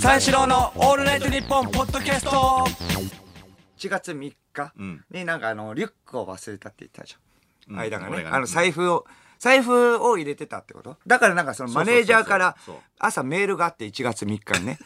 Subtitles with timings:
[0.00, 2.30] 三四郎のオールナイトニッポンポッドキャスト。
[3.78, 5.04] 1月3日ん。
[5.10, 7.78] になんかあのリュックを忘れたって言ったじゃん、うん。
[7.80, 8.22] 間がね。
[8.22, 8.28] ね。
[8.30, 9.04] あの財布を
[9.38, 10.96] 財布を入れてたってこと？
[11.06, 12.56] だからなんかそのマネージャーから
[12.98, 14.78] 朝メールがあって1月3日にね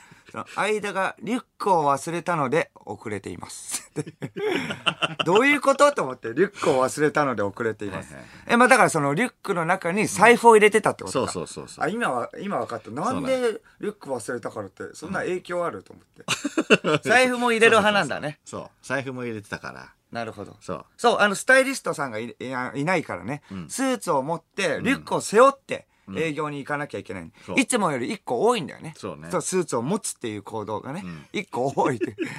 [0.57, 3.91] 間がリュックを忘れたので遅れています。
[5.25, 8.15] どういうことと思ってリュックを忘れたので遅れています、
[8.47, 11.85] えまあだからそのリュックの中に財布を入れてたってことそうか、そうそうそう。
[11.85, 12.91] あ今は今分かった。
[12.91, 18.39] なんでリュック忘れたからってそんな影響あると思って、財布も入れる派なんだね。
[18.45, 19.93] そう財布も入れてたから。
[20.13, 20.57] なるほど。
[20.61, 20.87] そう。
[20.97, 25.87] そうあのスタイリストさんがいないからね、スーツを持ってリュックを背負って
[26.17, 27.61] 営業に行かなきゃいけない、そう。
[27.61, 28.95] いつもより1個多いんだよね。
[28.97, 29.29] そうね。
[29.31, 31.99] スーツを持つっていう行動がね、1個多い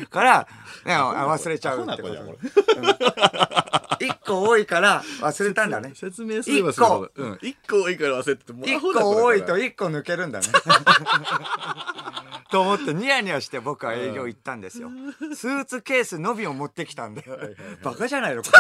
[0.09, 0.47] から、
[0.85, 2.13] ね、あ忘れちゃうってこと。
[2.13, 2.33] アホな子じゃんこ
[3.99, 5.91] 1 個多いから忘れたんだね。
[5.95, 7.11] 説明すればするほど。
[7.15, 7.33] うん。
[7.33, 9.05] 1個多いから忘れててもうア一ホな子だから。
[9.15, 10.47] 個多いと一個抜けるんだね。
[12.51, 14.89] と思ってニヤニヤして僕は営業行ったんですよ。
[15.35, 17.23] スーツケースのびを持ってきたんで。
[17.81, 18.55] バカじゃないのこいつ。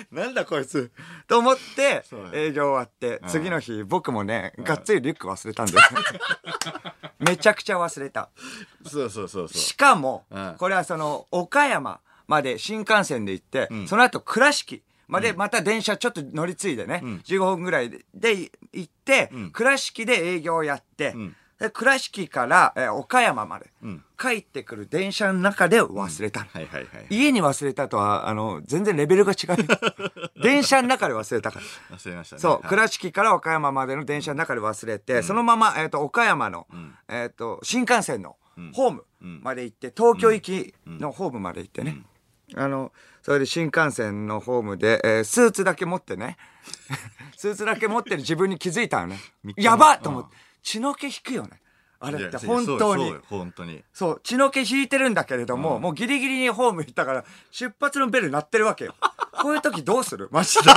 [0.10, 0.90] なんだこいつ。
[1.26, 5.94] と思って営業終わって、次の日僕もね、がっつりリュック忘れたんです。
[7.18, 8.30] めちゃくちゃ忘れた。
[8.86, 9.58] そうそうそうそう。
[9.58, 21.14] しかもうん、これはその、岡山まで新幹線で行って、その後倉敷までまた電車ちょっと乗り継いでね、15分ぐらいでで行って、倉敷で営業をやって、
[21.72, 24.02] 倉敷から、えー岡山まで、ん。
[24.18, 26.46] 帰ってくる電車の中で忘れたの。
[26.46, 29.56] はいはいはい家に忘れたとは、あの、全然レベルが違う。
[30.42, 31.96] 電車の中で忘れたから。
[31.96, 32.40] 忘れましたね。
[32.40, 32.68] そう、はい。
[32.68, 36.66] 倉敷から岡山までの電車の中で忘れて、そのまま、えっ、と、岡山の、
[37.08, 38.36] えっ、と、新幹線の
[38.72, 39.04] ホーム
[39.42, 42.02] まで行って、東京行きのホームまで行ってね。
[42.54, 46.36] あの、それで新幹線のホームで、えースーツだけ持ってね、
[47.36, 49.18] スーツだけ持ってる自分に気づいたのね。
[49.56, 51.60] やばっと思って、血の気引くよね。
[51.98, 53.14] あれって本当に。
[53.30, 58.94] 本当にそう、血の気引いてるんだけれども、もうギリギリにホーム行ったから、出発のベル鳴ってるわけよ。
[59.40, 60.28] こういう時どうする？
[60.32, 60.62] マジで。
[60.66, 60.74] いや、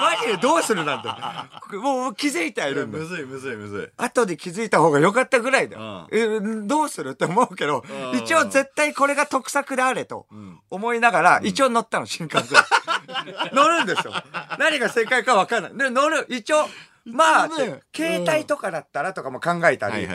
[0.00, 1.80] マジでどうするなんだよ。
[1.80, 3.04] もう気づいてはいるんだよ。
[3.04, 6.08] むずいむずいむずい後で気づいた方が良かったぐらいだよ。
[6.10, 10.26] えどうするって思うけど、うん一応絶対これが得策であれと
[10.70, 12.58] 思いながら、一応乗ったの、新幹線。
[13.52, 14.12] 乗るんですよ。
[14.58, 15.76] 何が正解か分かんない。
[15.76, 16.26] で、乗る。
[16.30, 16.68] 一応、
[17.06, 20.08] まあ、ね携帯とかだったらとかも考えたり、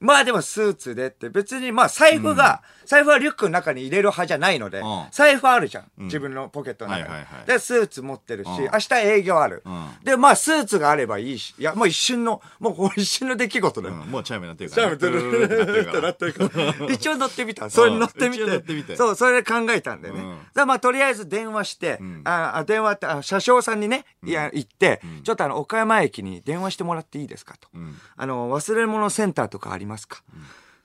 [0.00, 1.28] まあでもスーツでって。
[1.28, 5.84] 別にまあ財布が、財布はリュックの中に入れる派じゃないので、うん財布あるじゃん。
[5.96, 7.24] 自分のポケットの中に。
[7.46, 13.94] で、スーツ持ってるし、うん明日営業ある、うんで、まあスーツがあればいいし、いや、もう一瞬の、もう一瞬の出来事だよ。
[13.94, 16.92] うんもうチャイム鳴ってるから、チャイム鳴ってるから。
[16.92, 17.70] 一応乗ってみた。
[17.70, 18.42] それに乗ってみて。
[18.42, 20.18] 一応乗ってみてそう、それで考えたんでね。
[20.18, 27.68] うんじゃあまあとりあえず電話して、ああ電話って、あ車掌さんにね、いや、行って、ちょっとあの、岡山駅に電話してもらっていいですかと。
[28.16, 30.22] あの、忘れ物センターとかありますか、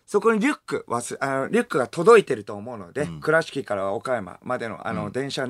[0.06, 5.48] そこにリュック忘れあの、リュックが届いてると思うので、倉敷から岡山までの、あの、電車、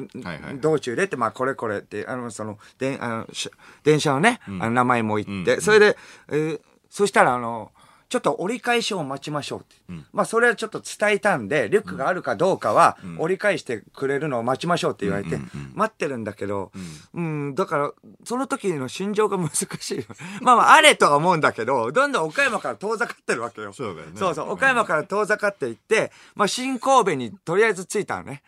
[0.61, 3.51] 道中でって、まあ、これこれって、あの、その、であのし
[3.83, 5.97] 電車のね、あの名前も言って、それで、
[6.29, 7.71] えーそしたら、あの、
[8.07, 9.75] ちょっと折り返しを待ちましょうって。
[10.13, 15.39] まあ、それはちょっと伝えたんで、リュックがあるかどうかは、折り返してくれるのを待ちましょうって言われて、
[15.73, 16.71] 待ってるんだけど、
[17.13, 17.91] うん、だから、
[18.23, 20.03] その時の心情が難しいよ。
[20.41, 23.73] まあまあ、あれとは思うんだけど、どんどん岡山から遠ざかってるわけよ。
[23.73, 28.43] そうだよねそうそう、岡山から遠ざかっていって、まあ、新神戸にとりあえず着いたのね。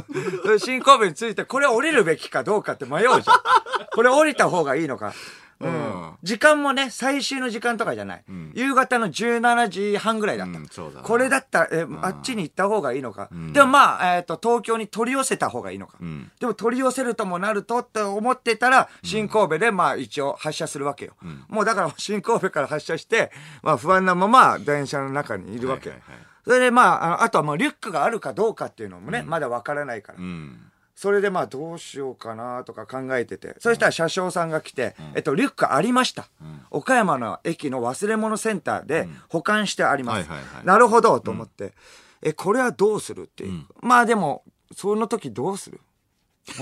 [0.58, 3.22] 新神戸に着いて、これ降りるべきかどうかって迷うじゃん。
[3.94, 5.12] これ降りた方がいいのか。
[5.60, 6.12] うん。
[6.22, 8.24] 時間もね、最終の時間とかじゃない。
[8.54, 10.58] 夕方の17時半ぐらいだった。
[10.58, 13.28] うんそうだなこれだったら、え、あっちに行った方がいいのか。
[13.52, 15.98] でもまあ、えっ、と、東京に取り寄せた方がいいのか。
[15.98, 21.14] んでも取り寄せるともなるとって思ってたら、新神戸でまあ一応発車するわけよ。
[21.48, 23.32] もうだから 新神戸から発車して、
[23.62, 25.94] まあ不安なまま電車の中にいるわけよ。
[25.94, 30.18] はいはいはいそれでまあ、あとはもうリュックがあるかどうかっていうのもね、まだわからないから。
[30.98, 36.28] うんそれでまあどうしようかなとか考えてて、そしたら車掌さんが来て、えっと、リュックありました。
[36.72, 40.28] 岡山の駅の忘れ物センターで保管してあります。
[40.64, 41.72] なるほどと思って、
[42.20, 43.64] え、これはどうするっていう。
[43.80, 44.42] まあでも、
[44.74, 45.80] その時どうする？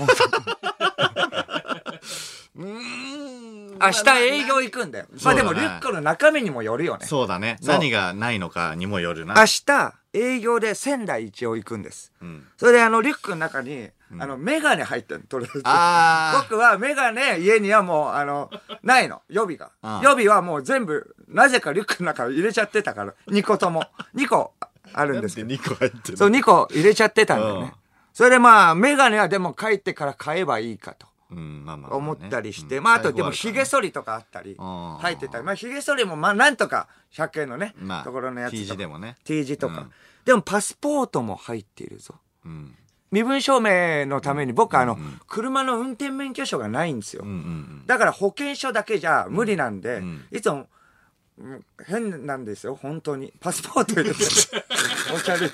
[2.57, 5.05] 明日営業行くんだよ。
[5.23, 7.07] まあでもリュックの中身にもよるよね。
[7.07, 7.57] そうだね。
[7.63, 9.33] 何がないのかにもよるな。
[9.35, 12.11] 明日営業で仙台一応行くんです。
[12.21, 12.47] ん。
[12.57, 15.61] それであのリュックの中に、あのメガネ入ってるとりあえず。
[15.65, 18.49] あ僕はメガネ家にはもうあの
[18.83, 19.21] ないの。
[19.29, 19.71] 予備が。
[19.81, 23.13] ああ予備はもう全部なぜかリュックの中に入れちゃってたから。
[23.27, 23.85] 2個とも。
[24.15, 24.53] 2個
[24.93, 25.49] あるんですけど。
[25.49, 27.61] 2個入ってるそう2個入れちゃってたんだようん。
[27.63, 27.73] ね
[28.13, 31.05] それでまあメガネはでも帰ってから買えばいいかと。
[31.29, 31.97] うん、まあまあまあね。
[31.97, 32.83] 思ったりして、うん。
[32.83, 38.73] まああとでも髭最剃りとかあったり、入ってたり、まあ髭剃りもまあなんとか100円のね、まあところのやつ T とか。
[38.73, 39.17] 字でもね。
[39.23, 39.91] T 字とか、うん。
[40.25, 42.15] でもパスポートも入っているぞ。
[42.45, 42.75] うん。
[43.11, 47.25] 身分証明のために僕あの、車の運転免許証がないんですよ。
[47.85, 50.67] だから保険証だけじゃ無理なんで、んいつも、
[51.39, 53.31] うん変なんですよ、本当に。
[53.39, 54.23] パスポート入れて、
[55.13, 55.49] おしゃれ。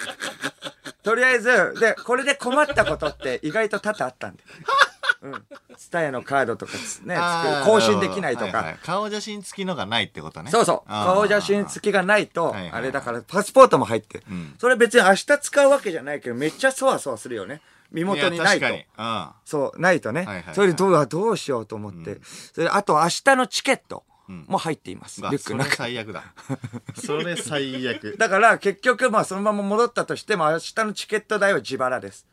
[1.04, 4.44] とりあえず、で、これで困ったことって意外と多々あったんで。
[5.24, 5.34] うん。
[5.78, 7.18] ツタヤのカードとかつね、
[7.66, 8.58] 更新できないとか。
[8.58, 10.52] はは顔写真付きのがないってことね。
[10.52, 10.90] そうそう。
[10.90, 14.24] 顔写真付きがないと、はいはいあれだから、パスポートも入ってる。
[14.34, 17.62] んそれ別に明日使うわけじゃないけど、めっちゃそわそわするよね。
[17.92, 18.66] 身元にないと。
[18.66, 19.34] や確かに。
[19.46, 20.22] そう、ないとね。
[20.22, 22.20] はいはいはいそれでどうだ、どうしようと思って。
[22.54, 25.22] それであと明日のチケットも入っています。
[25.22, 25.76] リュックの中。
[25.78, 26.24] 最悪だ。
[26.96, 28.18] それ最悪。
[28.18, 32.28] だから結局まあそのまま戻ったとしても明日のチケット代は自腹です。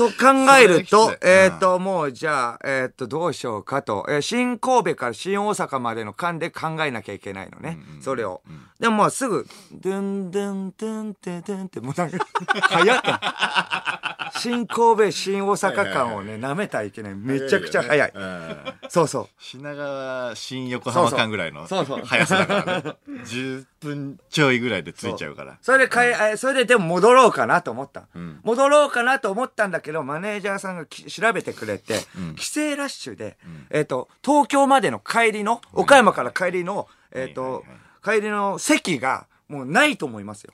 [0.00, 4.06] と考えるとえっ、と、もうじゃあ、えっ、と、どうしようかと。
[4.08, 7.78] えー新神戸から新大阪までの間で考えなきゃいけないのね。
[8.00, 8.42] それを。
[8.78, 12.18] でももうすぐ、ドゥンドゥンドゥンドゥンドゥンって、もうなんか、
[12.70, 14.19] 早った。
[14.36, 17.14] 新神戸、新大阪間をね、舐めたらいけない。
[17.14, 18.12] めちゃくちゃ早い。
[18.14, 18.56] うん。
[18.88, 19.28] そうそう。
[19.38, 22.96] 品川新横浜間ぐらいのそうそうそう速さだからね。
[23.24, 25.58] 10分ちょいぐらいで着いちゃうから。
[25.62, 28.08] それでかえ、えそれででも戻ろうかなと思った。
[28.42, 31.94] 戻ろうかなと思ったんだけど、マネージャーさんがき調べてくれて、
[32.36, 33.36] 帰省ラッシュで、
[33.70, 37.64] えっ、と、東京までの帰りの、岡山から帰りの、えっ、と、
[38.04, 40.52] 帰りの席がもうないと思いますよ。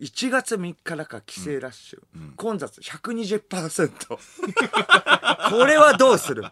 [0.00, 2.00] ん1月3日だから帰省ラッシュ。
[2.36, 3.90] 混雑120%。
[5.50, 6.42] これはどうする？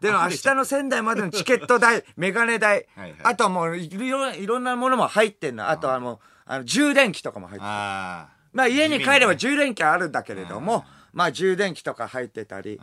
[0.00, 3.20] でも明日の仙台までのチケット代、 メガネ代、はいはい。
[3.24, 5.68] あとはもういろいろんなものも入ってんの。
[5.68, 5.76] あ。
[5.78, 7.70] とはもう、あの充電器とかも入ってる。
[7.70, 12.80] あまあ家に帰れば充電器あるんだけれども、まあ充電器とか入ってたり、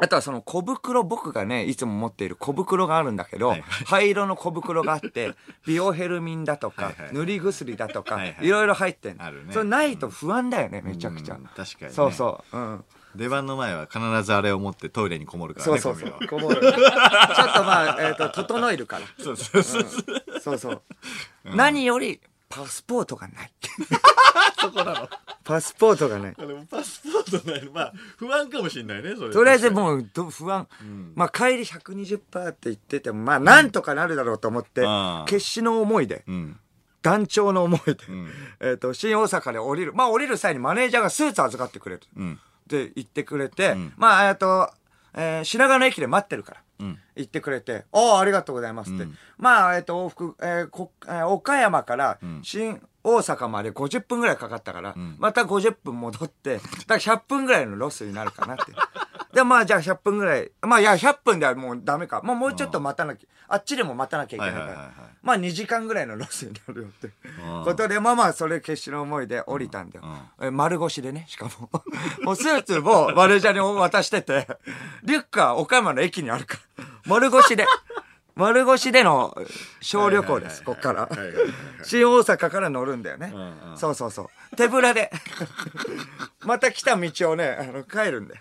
[0.00, 0.04] あ。
[0.04, 5.34] あとはその小袋、僕がね、いつも持っている小袋があるんだけど、はい灰色の小袋があって、
[5.66, 11.34] ビオヘルミンだとかはいはい、塗り薬だとか、はいはいいろいろ入ってんのあるねそれないと不安だよね、めちゃくちゃ。
[11.34, 12.56] うん確かにねそうそう。
[12.56, 12.84] うん。
[13.14, 15.80] 出番の前は必ずあれを持ってトイレにこもるからね。
[15.80, 16.60] そうそうそうこぼる。
[16.60, 16.84] ちょっと
[17.64, 19.06] まあ、えっ、と、整えるから。
[19.22, 19.84] そうそうそう。
[20.40, 20.82] そうそう。
[21.44, 22.20] 何より、
[22.50, 23.52] パスポートがない。
[24.60, 25.08] そこなの？
[25.44, 26.34] パスポートがない。
[26.68, 27.72] パスポートないの？
[27.72, 29.32] まあ、不安かもしれないね、それ。
[29.32, 29.70] とりあえずう。
[29.70, 30.66] もうど不安、
[31.14, 36.60] まあ帰り120%って言っててもまあなんとかなるだろうと思って、うん決死の思いで、うん。
[37.02, 38.28] 断腸の思いで、ん
[38.60, 42.32] えっと新大阪で降りるまあ降りる際にマネージャーがスーツ預かってくれる、うん。
[42.34, 42.36] っ
[42.68, 44.70] て言ってくれて、んまあえっと、
[45.14, 46.64] えー品川の駅で待ってるから、うん
[47.16, 49.04] 言ってくれて、ああ、ありがとうございますって。
[49.04, 56.56] うんまあ、えっ、と、往復、えーこえー岡山からん新大阪まで50分ぐらいかかったから、んまた50分戻って、
[56.86, 58.72] だから100分ぐらいのロスになるかなって。
[59.32, 60.50] で、まあ、じゃあ100分ぐらい。
[60.62, 62.20] まあ、いや、100分ではもうダメか。
[62.20, 64.64] もうもうちょっと待たなきゃ、あっちでも待たなきゃいけないから。
[64.66, 67.10] はいはいはいはいまあ、2時間ぐらいのロスになるよって
[67.44, 70.04] うんことで、まあまあ、それ決死の思いで降りたんだよ。
[70.38, 71.70] うえ丸腰でね、しかも。
[72.24, 74.48] もうスーツもマネージャーに渡してて、
[75.02, 76.60] リュックは岡山の駅にあるから、
[77.10, 77.66] 丸腰で、
[78.36, 79.36] 丸腰での
[79.80, 81.08] 小旅行です、こっから。
[81.82, 83.74] 新大阪から乗るんだよねうんう。
[83.74, 84.56] んそうそうそう。
[84.56, 85.10] 手ぶらで。
[86.46, 88.40] また来た道をね、あの、帰るんだよ。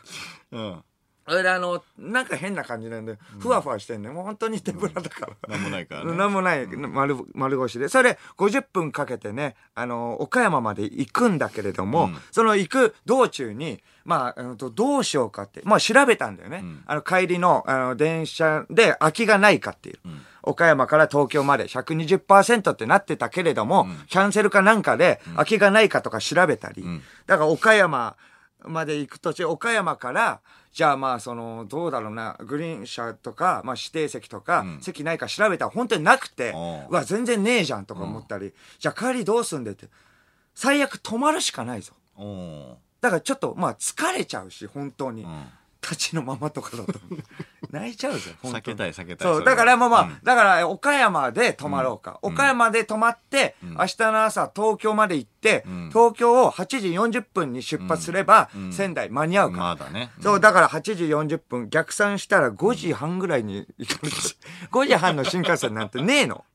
[0.52, 0.84] うん。
[1.30, 4.10] それであの、なんか変な感じなんで、ふわふわしてんね。
[4.10, 5.56] もう本当に手ぶらだから。
[5.56, 6.18] なんもないからね。
[6.18, 7.88] なんもない、丸、丸腰で。
[7.88, 16.62] それ、50分かけてね、あの、岡山まで行くんだけれども、うんその行く道中に、まあ、うんとどうしようかって、まあ調べたんだよね。
[16.62, 19.98] んあの、帰りの、あの、電車で空きがないかっていう。
[20.42, 28.16] 岡山から東京まで120%ってなってたけれども、キャンセルかなんかで空きがないかとか調べたり、んだから岡山
[28.66, 39.88] まで行く途中、岡山から、じゃあまあその、どうだろうな、グリーン車とか、まあ指定席とか、ん席ないか調べたら本当になくて、おううわ、全然ねえじゃんとか思ったり、じゃあ帰りどうすんでって、
[40.54, 41.94] 最悪泊まるしかないぞ。
[42.16, 45.24] おーだからちょっと、まあ疲れちゃうし、本当に。
[45.24, 45.46] うん。
[45.90, 46.94] 立ちのままとかだと。
[47.72, 48.64] 泣いちゃうぞ、本当に。
[48.64, 50.20] 避けたい避けたいそう、だからまあまあ、うん。
[50.24, 52.20] だから岡山で泊まろうか。
[52.22, 55.90] 岡山で泊まって、明日の朝東京まで行って、ん。
[55.90, 58.72] 東京を8時40分に出発すれば、ん。
[58.72, 59.58] 仙台間に合うか。
[59.58, 59.64] ら。
[59.64, 60.12] まだね。
[60.22, 64.16] そう、だから8時40分、逆算したら5時半ぐらいに行かれて、
[64.72, 66.46] 5時半の新幹線なんてねえの。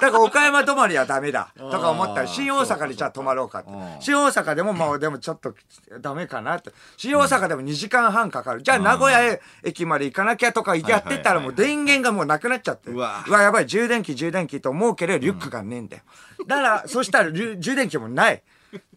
[0.00, 1.52] だから岡山泊まりはダメだ。
[1.56, 3.70] とか思ったら、新大阪にじゃあ泊まろうかって。
[4.00, 5.54] 新大阪でもまあでもちょっと
[6.00, 6.70] ダメかなって。
[6.96, 8.62] 新大阪でも2時間半かかる。
[8.62, 12.90] じゃあ名古屋駅まで行かなきゃとかやってたらもう電源がもうなくなっちゃって。
[12.90, 16.02] うわうわ、やばい、充電器、充電器と思うけど、リュックがねえんだよ。
[16.46, 18.42] だから、そしたら、充電器もない。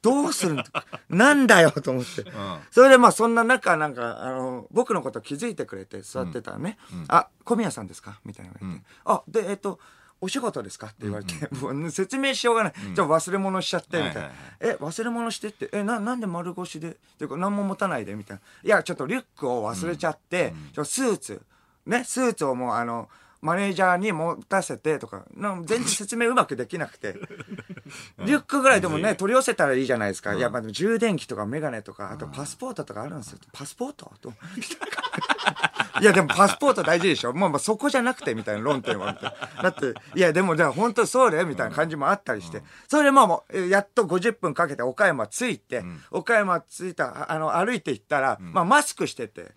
[0.01, 0.65] どうするんだ？
[1.07, 2.25] なんだよと思って。
[2.71, 6.77] それでまあそんな中、なんか、あの、僕のこと気づいてくれて座ってたらね、
[7.07, 8.19] あ、小宮さんですか？
[8.25, 9.79] みたいな言われて、あ、で、えっと、
[10.21, 10.87] お仕事ですか？
[10.87, 12.73] って言われて、 もう説明しようがない。
[12.93, 14.21] じゃあ忘れ物しちゃって、みたいな。
[14.21, 18.13] はいはいえ、忘れ物してって、え、な、なんで丸腰で、って何も持たないで？
[18.15, 18.41] みたいな。
[18.63, 21.41] いや、ちょっとリュックを忘れちゃって、ちょスーツ、
[21.87, 23.09] ね、スーツをもうあの、
[23.41, 27.13] マネージャーに持たせてとか、全然説明うまくできなくて。
[28.23, 30.35] リュックぐらいでもね、取り寄せたらいいじゃないですか。
[30.35, 33.39] いや、まあ充電器とかメガネとか、あとパスポートとかあるんですよ。
[33.51, 34.13] パスポート？
[34.21, 34.31] と。
[36.01, 37.33] いや、でもパスポート大事でしょ。
[37.33, 39.13] もうまあそこじゃなくて、みたいな論点は。
[39.13, 42.63] みたいなだって、いや、でも、じゃあ本当そうだよ、みたいな感じもあったりして。
[42.87, 49.51] それでまあもう、えやっと50分かけて岡山着いて、岡山着いた、ああの、歩いて行ったら、まあマスクしてて、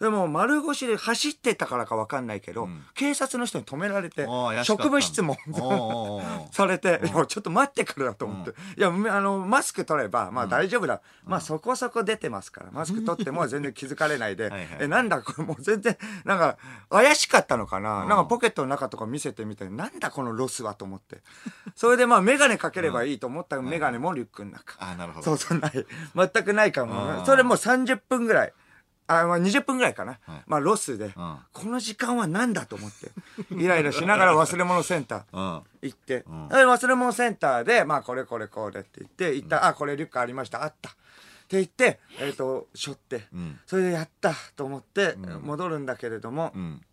[0.00, 8.50] でも丸腰で走ってたからかわかんないけど、警察の人に止められてああ怪しかった職務質問おうおうおされて、いやちょっと待ってくれよと思って。
[8.76, 11.00] いや、あの、マスク取れば、まあ大丈夫だ。
[11.24, 16.58] まあそこそこ出てますから、マスク取っても全然気づかれないで はいはい、え、なんだこれもう全然、なんか、
[16.90, 18.04] 怪しかったのかな？
[18.04, 21.22] なんかポケットの中とか見せてみて、なんだこのロスはと思って。
[21.74, 24.76] それでまあメガネかければいいと思ったメガネもリュックの中。
[24.78, 25.86] あなるほどそうそう、ない。
[26.14, 27.18] 全くないかも。
[27.18, 28.52] うんそれもう30分ぐらい。
[29.08, 30.18] あ、まあ20分ぐらいかな。
[30.24, 31.12] はいまあロスで、ん。
[31.12, 33.10] この時間は何だと思って。
[33.54, 35.36] イライラしながら忘れ物センター。
[35.36, 35.62] うん。
[35.82, 36.48] 行って、ん。
[36.48, 40.90] で忘れ物センターで、まあ、これこれこれって言って、行った、あ、これリュックありました、あった。
[40.90, 40.92] っ
[41.48, 43.58] て言って、えっ、と、背負って、ん。
[43.66, 46.84] それでやったと思って、戻るんだけれども、うん。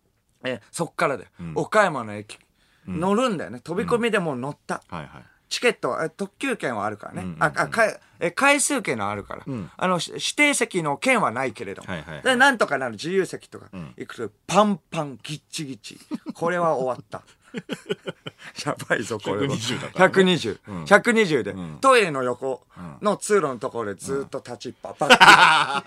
[0.44, 1.52] えそっからで、ん。
[1.54, 2.38] 岡山の駅、
[2.86, 3.60] 乗るんだよね。
[3.60, 4.82] 飛び込みでもう乗った。
[4.88, 7.22] はいはいチケット、え特急券はあるからね。
[7.22, 7.84] うんうんうんあ、あ、か
[8.18, 9.52] え回数券のあるから。
[9.52, 11.88] んあの、し指定席の券はないけれども。
[11.88, 15.98] はいはいはいで、なんとかなる自由席とかん行くと、パンパン、ギッチギチ。
[16.34, 17.22] これは終わった。
[18.66, 19.54] やばいぞ、これは。
[19.54, 20.58] 120だからね120。
[20.84, 22.66] 120で、んトイレの横
[23.00, 24.94] の通路のところでずっと立ちっぱ。
[24.98, 25.82] バッ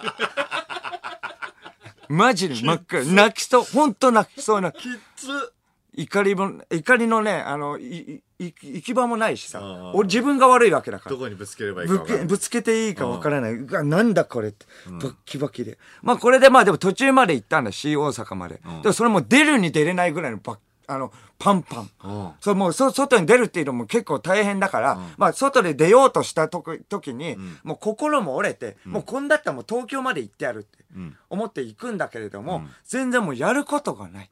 [2.09, 3.05] マジで真っ暗。
[3.13, 3.63] 泣きそう。
[3.63, 4.71] ほんと泣きそうな。
[4.71, 5.53] きつ
[6.01, 9.91] 怒りも、怒りのね、あの、い、い、い行き場もないしさうん。
[9.95, 11.21] 俺自分が悪いわけだからど。
[11.21, 13.53] こにぶつければいいかぶぶつけていいかわからない。
[13.53, 14.65] うわ、なんだこれって。
[14.89, 15.77] バッキバキで。
[16.01, 18.61] まあこれでまあでも途中まで行ったんだ、新大阪まで。
[18.81, 21.89] でもそれも出るに出れないぐらいのバッあの、パンパン。
[22.03, 34.29] うんそれもうそ、外に出るっていうのも結構大変だから、まあ外で出ようとしたとき時に、もう心も折れて、もうこんだったらもう東京まで行ってやるってん思って行くんだけれども、全然もうやることがない。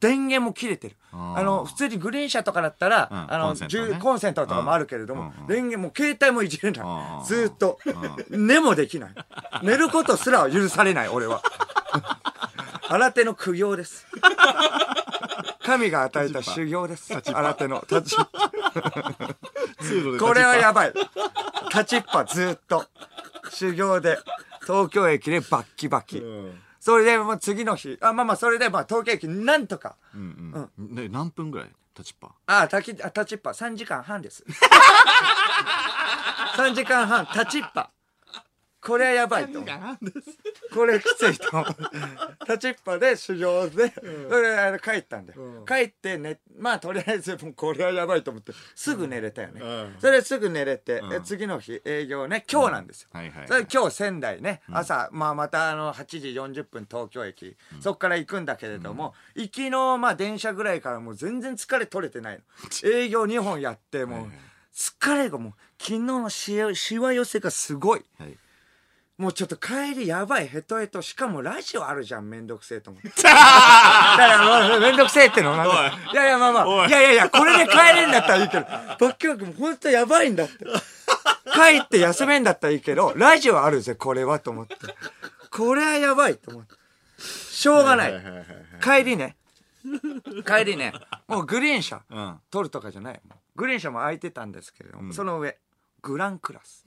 [0.00, 0.96] 電源も切れてる。
[1.12, 7.24] あの、普通にグリーン車とかだったら、うんあの、コンセントコンセントとかもあるけれども、電源も携帯もいじれなうんい。
[7.26, 7.78] ずーっと。
[8.30, 9.10] 寝もできない。
[9.62, 11.42] 寝ることすら許されない、俺は。
[12.88, 14.06] 新手の苦行です。
[15.62, 17.12] 神が与えた修行です。
[17.14, 18.16] 新手の立ち。
[20.18, 20.92] これはやばばい。
[21.68, 22.86] 立ちっぱずーっと。
[23.50, 24.18] 修行で、
[24.62, 26.18] 東京駅でバッキバキ。
[26.18, 30.94] うんそれで、もう次の日、あ、まあまあ、それで、まあ、東京駅、なんとか、うんうん。
[30.94, 31.70] で何分ぐらい？
[31.96, 32.30] 立ちっぱ？
[32.46, 34.44] あ、立ち、あ立ちっぱ、3時間半です。
[36.56, 37.90] 3時間半、立ちっぱ。
[38.82, 39.60] これはやばいと。
[40.74, 41.64] これきついと。
[42.46, 43.92] 立ちっぱで修行で、
[44.28, 45.42] それであの帰ったんだよ。
[45.42, 49.60] うん帰ってね、まあとりあえずもうこれはやばいと思って、すぐ寝れたよね。
[49.60, 53.08] うんそれですぐ寝れて、次の日営業ね、今日なんですよ。
[53.46, 62.90] それ今日仙台ね、朝、まあまたあの8時40分東京駅、そっから行くんだけれども、行きのまあ電車ぐらいからもう全然疲れ取れてないの。
[62.90, 64.30] 営業2本やって、もう
[64.74, 68.04] 疲れがもう昨日のしわしわ寄せがすごい。
[68.18, 68.36] はい
[69.20, 71.02] もうちょっと帰りやばい、ヘトヘト。
[71.02, 73.10] しかもラジオあるじゃん、めんどくせえと思って。
[73.22, 76.66] だからもうめんどくせえってのなんだいやいや、まあまあ。
[76.66, 80.64] おいいやいやいや、これで帰れるんだったらいいけど、バッキバキもほんとやばいんだって。
[81.52, 84.76] 帰って休めんだったらいいけど、ラジオあるぜ、これは、と思って。
[85.50, 86.74] これはやばいと思って。
[87.18, 88.22] しょうがない。
[88.82, 89.36] 帰りね。
[90.46, 90.94] 帰りね。
[91.28, 92.00] もうグリーン車。
[92.08, 93.20] うん取るとかじゃない。
[93.54, 95.58] グリーン車も空いてたんですけれども、その上、
[96.02, 96.84] グランクラス。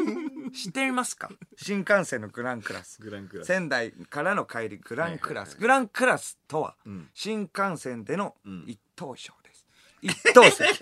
[0.54, 1.30] 知っていますか？
[1.56, 3.00] 新幹線のグランクラス。
[3.00, 5.50] グランクラス仙台からの帰り、グランクラス。
[5.50, 9.66] はいはいはいグランクラスとは、ん新幹線でのん一等賞です。
[10.02, 10.80] 一等席。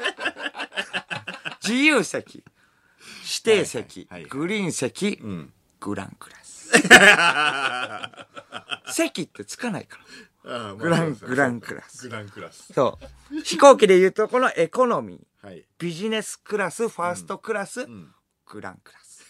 [1.62, 2.42] 自由席。
[3.22, 4.06] 指定席。
[4.10, 5.10] はいはいはいグリーン席。
[5.22, 6.72] んグランクラス。
[8.92, 9.98] 席ってつかないか
[10.44, 10.74] ら。
[10.74, 12.08] グラン、グランクラス。
[12.08, 12.98] グランクラスそ
[13.30, 13.40] う。
[13.42, 18.14] 飛行機で言うと、このエコノミー、はいビジネスクラス、ファーストクラス、ん
[18.46, 19.26] グランクラス。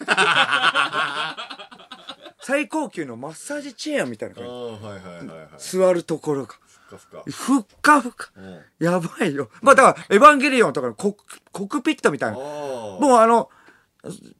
[2.44, 4.50] 最高級のマッサージチェアみたいな感じ。
[4.50, 6.54] はいはい座るところが。
[6.66, 8.30] ふかふかふっかふか。
[8.36, 9.48] うんやばいよ。
[9.62, 12.36] まあだから、エヴァンゲリオンとかのコクコクピットみたいな。
[12.36, 13.48] ももうあの、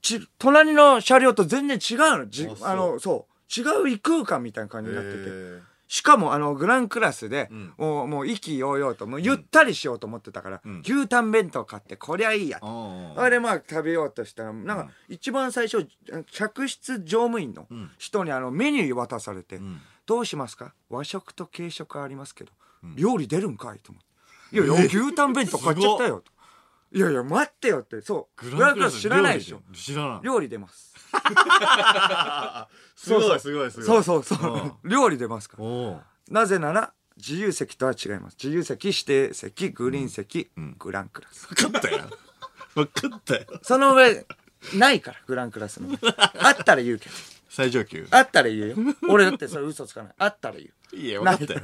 [0.03, 2.29] ち、隣の車両と全然違うの。
[2.29, 3.61] じあそうあの、そう。
[3.61, 5.72] 違う異空間みたいな感じになってて。
[5.93, 7.75] へしかも、あの、グランクラスで、ん。
[7.77, 10.81] もう、もう、意気揚々と、もう、ゆったりしようと思ってたから、ん。
[10.83, 12.67] 牛タン弁当買って、こりゃいいやと。
[12.67, 15.87] ーあれ、まあ、食べようとしたら、なんか、一番最初、
[16.31, 17.67] 客室乗務員の
[17.99, 19.81] 人に、あの、メニュー渡されて、ん。
[20.07, 20.75] どうしますか？
[20.91, 22.51] 和食と軽食ありますけど、
[22.97, 24.03] 料理出るんかいと思っ
[24.51, 24.57] て。
[24.57, 26.33] いやいや、牛タン弁当買っちゃったよと。
[26.95, 28.51] いやいや、待ってよって、そう。
[28.51, 29.63] グランクラス知らないでしょ。
[29.73, 30.21] 知らない。
[30.23, 30.93] 料理出ます。
[32.97, 33.87] すごいすごいすごい。
[33.87, 34.35] そうそうそ
[34.83, 34.89] う。
[34.89, 35.65] 料理出ますから。
[36.29, 38.37] なぜなら、自由席とは違います。
[38.43, 41.47] 自由席、指定席、グリーン席、グランクラス。
[41.49, 42.05] 分かったよ。
[42.75, 43.47] 分かったよ。
[43.63, 44.27] その上、
[44.75, 45.99] ないから、グランクラスの。
[46.39, 47.15] あったら言うけど。
[47.49, 48.07] 最上級。
[48.11, 48.77] あったら言うよ。
[49.09, 50.15] 俺だってそれ嘘つかない。
[50.19, 50.97] あったら言う。
[50.97, 51.61] いや、分かったよ。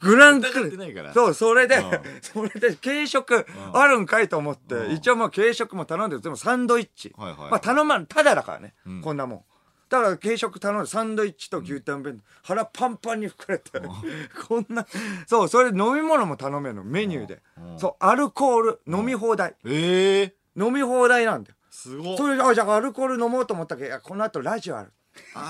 [0.00, 1.90] グランク疑ってないからそう、それでうん、
[2.20, 7.14] それで軽食あるんかいと思って、一応もう軽食も頼んで、でもサンドイッチ。
[7.16, 9.44] はいはいまあ頼まん、ただだからね、こんなもん。
[9.88, 13.70] だから軽食頼んでサンドイッチと牛タン弁当、腹パンパンに膨れて、
[14.48, 14.86] こんな、
[15.26, 17.40] そう、それで飲み物も頼めるの、メニューで。
[17.78, 19.54] そう、アルコール、飲み放題。
[19.64, 20.36] ええ。
[20.56, 21.56] 飲み放題なんだよ。
[21.70, 22.16] すごっ。
[22.16, 24.92] それじゃあアルコール飲もうと思ったけど、いや、この後ラジオある。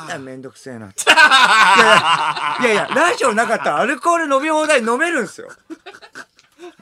[0.09, 1.03] いや、めんどくせえなって。
[1.07, 2.26] いやいや、
[2.61, 5.49] いやいや、ラジオなかったらアルコール飲み放題飲めるんすよ。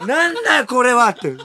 [0.07, 1.37] なんだよ、これはって。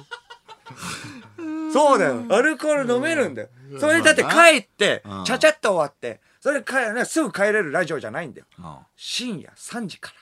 [1.72, 2.26] そうだよ。
[2.30, 3.50] アルコール飲めるんだよ。
[3.80, 8.48] それだって帰ってうん、ちゃちゃっと終わって、それ帰ねすぐ帰れるラジオじゃないんだよ。
[8.60, 10.16] あ深夜3時から。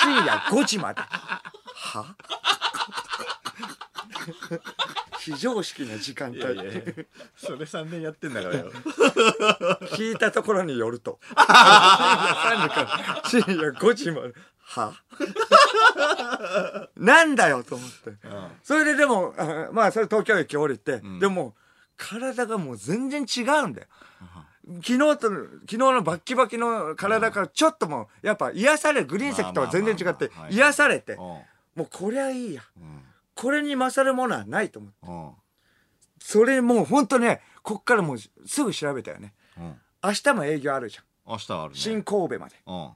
[0.00, 1.00] 深夜5時まで。
[1.78, 2.16] は？
[5.20, 6.38] 非常識な時間帯。
[6.38, 6.62] いやいや
[7.36, 8.70] それ3年やってんだからよ。
[9.92, 11.18] 聞いたところによると。
[11.28, 12.88] 深夜3時から
[13.24, 14.32] 深夜5時まで。
[14.60, 14.92] は？
[16.96, 18.12] なんだよと思って。
[18.62, 21.54] それででも、あまあそれ東京駅降りて、でも、
[21.96, 23.88] 体がもう全然違うんだよ。
[24.82, 25.30] 昨日と、昨
[25.66, 31.38] 日のバッキバキの体からちょっともう、やっぱ癒される、グリーン席とは全然違ってまあまあまあまあ、はい癒されて、うん
[31.78, 32.62] もうこりゃいいや。
[32.76, 33.02] うん
[33.34, 34.96] これに勝るものはないと思って。
[35.06, 35.30] うん
[36.20, 39.32] それもうほんとね、こっからもうすぐ調べたよね。
[39.56, 41.04] うん明日も営業あるじゃん。
[41.26, 41.78] 明日あるね。
[41.78, 42.56] 新神戸まで。
[42.66, 42.90] うん。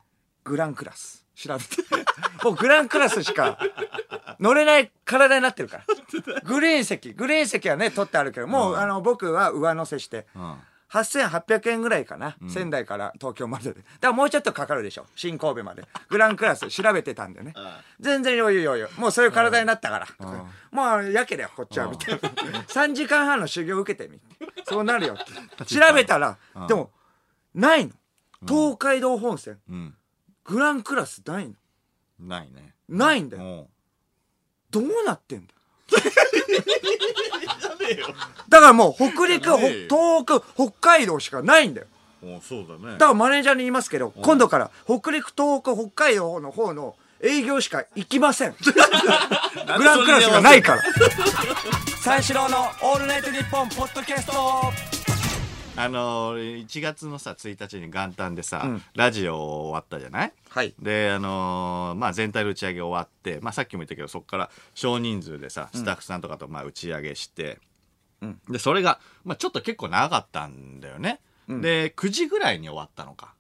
[0.45, 1.25] グランクラス。
[1.37, 1.77] 調べて。
[2.45, 3.57] もうグランクラスしか
[4.41, 5.85] 乗れない体になってるから。
[6.43, 7.13] グリーン席。
[7.13, 10.59] グリーン席はね、取ってあるけど、もう、うんあの、僕は上乗せして、うん。
[10.93, 13.81] 8800円ぐらいかな、仙台から東京までで。
[13.81, 15.07] だからもうちょっとかかるでしょ。
[15.17, 15.85] 新神戸まで。
[16.11, 17.55] グランクラス調べてたんだよね。
[17.99, 18.89] 全然余裕余裕。
[18.99, 20.07] もうそういう体になったから。
[20.71, 22.21] もうやけだよ、こっちは、みたいな。
[22.69, 24.21] 3時間半の修行受けてみ。
[24.65, 25.17] そうなるよっ
[25.57, 25.65] て。
[25.65, 26.37] 調べたら、
[26.69, 26.91] でも、
[27.55, 27.93] ないの。
[28.47, 29.61] 東海道本線。
[29.71, 29.97] うん。
[30.45, 31.55] グランクラスないの。
[32.19, 32.75] ないね。
[32.89, 33.43] ないんだよ。
[33.43, 33.67] うん。
[34.71, 35.62] どうなってんだよ。
[38.49, 41.87] だからもう北陸、東北、北海道しかないんだよ。
[42.25, 48.55] おそうだねだからマネージャーに言いますけど、今度から北陸、東北、北海道の方の営業しか行きません。
[48.65, 48.73] グ
[49.85, 50.83] ランクラスがないから。
[52.03, 54.33] 三四郎のオールナイトニッポンポッドキャスト
[55.75, 58.83] あのー、1月のさ1日に元旦でさ、ん。
[58.95, 60.33] ラジオ終わったじゃない？
[60.51, 60.75] はい。
[60.79, 67.59] であのーまあ全体の打ち上げ終わって、まあ、さっきも言ったけどそこから少人数でさスタッフさんとかとまあ打ち上げして、
[68.21, 68.41] うん。
[68.51, 73.35] でそれが、まあ、ちょっと結構長かったんだよね、で9時ぐらいに終わったのか、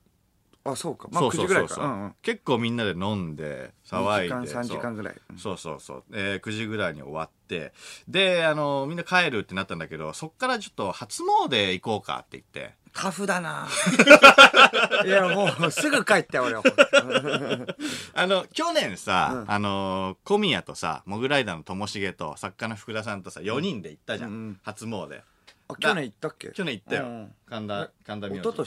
[0.65, 1.09] あ、そうか。
[1.11, 1.75] まあ9そうそう時ぐらいうか。
[1.75, 2.15] そそう、うんうん。
[2.23, 5.15] 結構みんなで飲んで騒いで2時間、3時間ぐらい。
[5.31, 5.39] うん。
[5.39, 7.73] そうそうそう、えー9時ぐらいに終わって
[8.09, 12.75] であのみんな帰るってなったんだけどそっからちょっと初詣行こうかって言って。
[12.95, 13.67] タフだな。
[15.07, 16.63] いや、もうすぐ帰って、俺は。
[18.13, 19.51] あの去年さ、うん。
[19.51, 24.37] あの小宮とさモグライダーのともしげと作家の福田さんとさ4人で行ったじゃん、うん。
[24.37, 24.61] うん。
[24.63, 25.21] 初詣。
[25.69, 26.51] あ、去年行ったっけ？
[26.51, 27.35] 去年行ったよ、うん。
[27.49, 28.41] 神田神田明神。
[28.41, 28.65] 一昨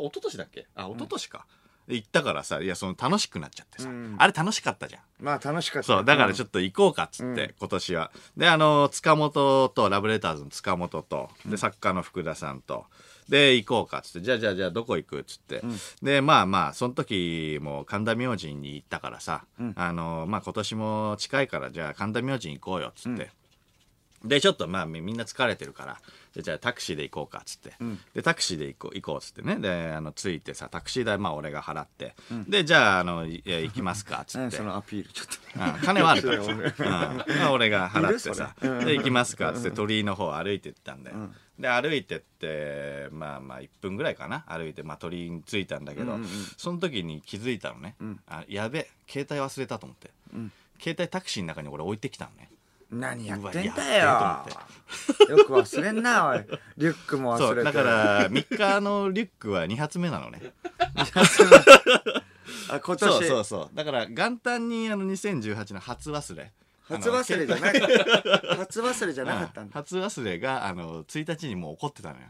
[0.00, 0.66] 一昨年だっけ？
[0.74, 1.46] あ一昨年か、
[1.88, 4.14] 行ったからさいやその楽しくなっちゃってさ、うん。
[4.18, 5.02] あれ楽しかったじゃん。
[5.20, 5.86] まあ楽しかった。
[5.86, 7.54] そうだからちょっっと行こうかっつって、うん。
[7.58, 8.10] 今年は。
[8.36, 12.86] であの塚本とラブレターズの塚本とで作家の福田さんと。
[13.28, 15.62] で行こうかっつってじゃあじゃあじゃあどこ行くっつって、
[16.02, 19.44] でまあまあその時も神田明神に行ったからさ、
[19.76, 23.30] あのまあ今年も近いからじゃあ神田明神行こうよっつって、
[24.24, 26.00] でちょっとまあみみんな疲れてるから
[26.34, 27.72] でじゃあタクシーで行こうかっつって、
[28.14, 29.56] でタクシーで行こう行こうっつってね。
[29.56, 32.14] であの着いてさタクシー代まあ俺が払って、
[32.48, 35.76] でじゃああのい行きますかっつって、何 そのアピール、ちょっと。
[35.76, 38.54] うん金はあるから、ううんんまあ俺が払ってさ。
[38.84, 41.16] で行きますかっつって鳥居の方歩いてったんだよ、
[41.58, 44.44] で歩いてってまあまあ1分ぐらいかな。
[44.48, 46.18] 歩いて、まあ、鳥居に着いたんだけど、
[46.56, 50.10] その時に気づいたのね、あやべ携帯忘れたと思って、
[50.80, 52.48] 携帯タクシーの中に俺置いてきたのね
[52.92, 54.46] 何やってんだよ。
[55.36, 56.44] よく忘れんなおい。
[56.76, 57.62] リュックも忘れて。
[57.62, 60.52] そうだから3日のリュックは2発目なのね。
[62.68, 62.98] あ 今年。
[62.98, 63.76] そうそうそう。
[63.76, 66.52] だから元旦にあの2018の初忘れ。
[66.82, 69.72] 初忘れじゃなくかった初忘れじゃなかったんだ。
[69.72, 72.26] 初忘れがあの1日にもう起こってたのよ。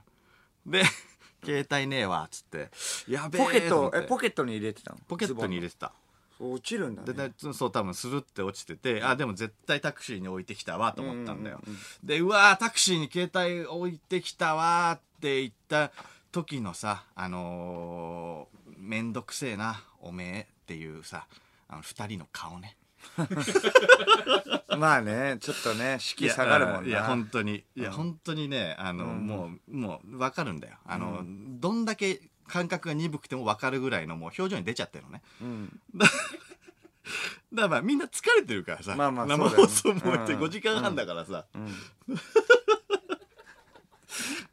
[0.66, 0.84] で
[1.44, 2.70] 携帯ねえわっつって。
[3.08, 4.98] やべえポケットえポケットに入れてたの？
[5.08, 5.92] ポケットに入れてた
[6.50, 12.06] 落ちるんだでねでそう多分スルって落ちててあでも絶対タクシーに置いてきたわと思ったんだよ、うんうんうん。
[12.06, 15.92] でうわータクシーに携帯置いてきたわーって言った
[16.32, 21.26] 時のさあのー、めんどくせえなおめえっていうさ
[21.68, 22.76] あの二人の顔ね。
[24.78, 26.88] まあねちょっとね士気下がるもんな。
[26.88, 27.64] いや本当に。
[27.76, 30.76] いや、本当にねあの、もうもう分かるんだよ。
[30.84, 32.20] あの、どんだけ
[32.52, 35.22] 感覚が鈍くても分かるぐらいのもう表情に出ちゃってるのね。
[35.40, 35.80] うん。
[35.96, 36.14] だか
[37.54, 40.40] らまあみんな疲れてるからさ、まあまあ生そうだよ放送も終えてうん。
[40.42, 41.46] 5時間半だからさ、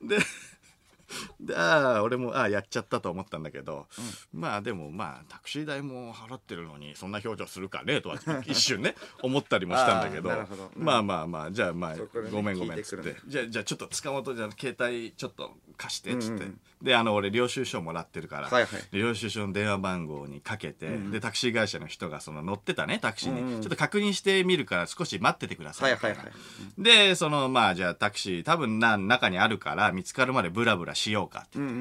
[0.01, 0.17] で
[1.41, 3.87] でああ俺もああやっちゃったと思ったんだけど、
[4.33, 10.29] まあでもまあタクシー代も払ってるのにそんな表情するかねとは 一瞬ね思ったりもしたんだけど。
[10.75, 13.15] まあまあまあじゃあまあねごめんごめんってつって。
[13.27, 18.97] じゃあじゃあちょっと塚本じゃあ携帯ちょっと貸してっつって、うんうんであの俺領収書もらってるから、はいはい。
[18.97, 23.61] 領収書の電話番号にかけて、でタクシー会社の人がその乗ってたねタクシーに、うんうん。
[23.61, 26.81] ちょっと確認してみるから少し待っててくださはいいはいはい。
[26.81, 31.71] でそのまあじゃあタクシー多分な中にあるから見つかるまでブラブラしようかってうんうん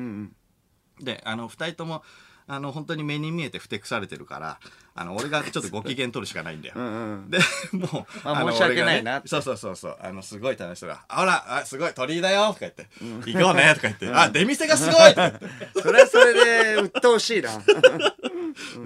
[1.00, 1.04] うん。
[1.04, 2.02] であの2人とも
[2.48, 4.58] あの本当に目に見えてふてくされてるから
[4.94, 7.30] あの俺がちょっとご機嫌取るしかないんだよ、うんうん。
[7.30, 7.38] で
[7.72, 9.28] もうのあ申し訳ないなって。
[9.28, 9.96] そうそうそうそう。
[10.00, 12.88] あのすごい楽しそうだ「あらあすごい鳥居だよ」とか言って
[13.30, 15.32] 「行こうね」とか言って「あ出店がすごい!」とか言っ
[15.74, 16.32] てそれはそれ
[16.74, 17.50] で鬱陶しいな。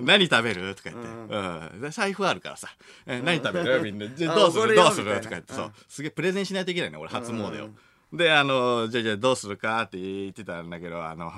[0.04, 0.74] 何食べる？
[0.74, 1.34] とか言って、
[1.74, 1.80] うん。
[1.80, 2.68] で財布あるからさ、
[3.06, 3.80] え何食べる？
[3.82, 4.74] みんな、どうする？
[4.74, 5.14] どうする？
[5.16, 7.70] とか言って、そう、すげえプレゼンしないといけないね、俺初詣を。
[8.12, 9.82] で、あの、じゃあじゃあどうするか？
[9.82, 11.32] って言ってたんだけど、あの、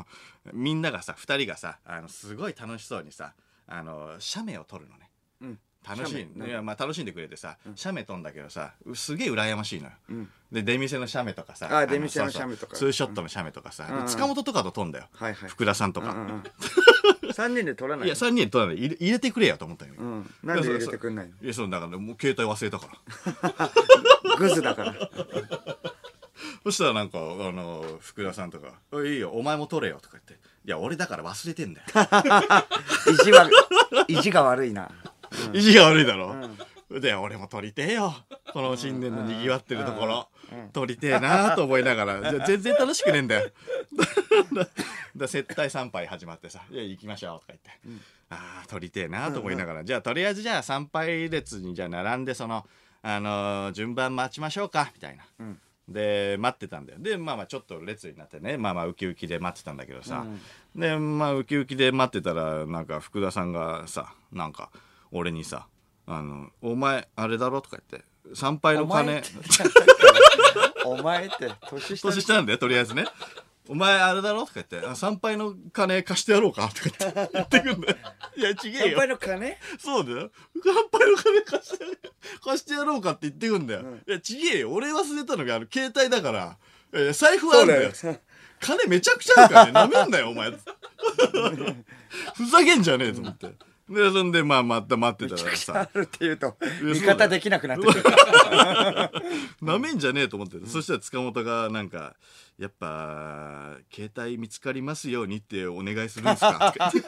[0.52, 3.32] みんながさ、二人がさ、あの、すごい楽しそうにさ、
[3.66, 5.10] あの、写メを撮るのね。
[5.40, 5.58] うん。
[5.86, 6.46] 楽しい。
[6.46, 9.92] いやまあ楽しんでくれてさ、写メ撮んだけどさすげえ羨ましいのよ、
[10.50, 12.74] で出店の写メとかさのあ出店の写メとか。
[12.74, 13.98] ツーショットの写メとかさ、うん。
[14.00, 15.48] うん塚本とかと撮んだよ、はいはい。
[15.50, 16.42] 福田さんとか、うんうん
[17.34, 18.76] 3人で取らないいや3人で撮らない。
[18.76, 20.30] 入れ入れてくれよと思ったよ、うん。
[20.42, 21.34] なんで入れてくんないの？
[21.42, 22.88] いやそうだからもう携帯忘れたか
[23.58, 23.70] ら。
[24.38, 24.94] グズだから
[26.64, 27.22] そしたらなんかあ
[27.52, 31.86] の福田さんとか「おいいいよお前も撮れよ」とか言って「いや俺だから忘れてんだよ。
[33.12, 33.50] 意地は
[34.08, 34.90] 意地が悪いな。
[35.52, 36.34] 意地が悪いだろ、
[36.90, 38.14] で俺も撮りてえよ。
[38.52, 40.28] この新年のにぎわってるところ、
[40.72, 43.50] 撮りてえなと思いながらじゃ全然楽しくねえんだよ。
[44.54, 44.68] だ
[45.16, 47.70] だ接待参拝始まってさ「いや行きましょう」とか言って、
[48.30, 52.66] ああ撮りてえなと思いながら、じゃあとりあえずじゃあ参拝列にじゃあ並んでその
[53.02, 55.24] あのー順番待ちましょうかみたいな、
[55.88, 56.98] で待ってたんだよ。
[57.00, 58.56] でまあまあちょっと列になってね。
[58.56, 60.24] まあまあウキウキで待ってたんだけどさ、
[60.74, 64.70] でまあウキウキで待ってたらなんか福田さんがさなんか
[65.12, 65.66] 俺にさ
[66.06, 69.22] 「あのお前あれだろ?」とか言って「参拝の金。
[70.86, 71.52] お前って。
[71.70, 73.04] 年下年下なんだよとりあえずね
[73.68, 77.96] 「お前あれだろ?」とか言ってあ「参拝の金貸してやろうか?」とか言って 言ってくんだよ
[78.36, 79.56] いやちげえ先よ輩の金？
[79.78, 80.30] そうだよ。
[80.62, 81.84] 乾杯の金貸して、
[82.44, 83.82] 貸してやろうかって言ってくんだよ。
[84.06, 84.72] いや、ちげえよ。
[84.72, 86.56] 俺忘れたのが、あの、携帯だから、
[86.92, 87.92] えー財布はあるんだよ。
[87.94, 88.22] そうだよ
[88.60, 89.72] 金めちゃくちゃあるからね。
[89.72, 90.50] なめんなよ、お前。
[92.34, 93.48] ふざけんじゃねえと思って。
[93.88, 98.02] で、そんで、まあ、また待ってたらあさ、るって言うと味方できなくなってくる。
[99.60, 102.14] なめんじゃねえと思ってそしたら塚本が、なんか、
[102.58, 106.72] やっぱ、携帯見つかりますようにってお願いするんですか？
[106.88, 106.98] っ て